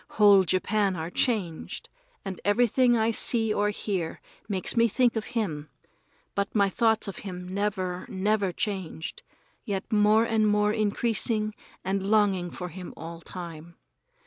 [0.17, 1.87] Whole Japan are changed,
[2.25, 5.69] and everything I see or hear makes me think of him;
[6.33, 9.21] but my thoughts of him never, never changed,
[9.63, 13.75] yet more and more increase and longing for him all time.